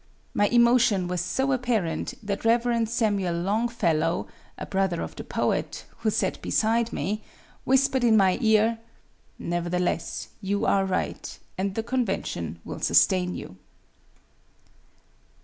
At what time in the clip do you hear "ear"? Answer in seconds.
8.41-8.79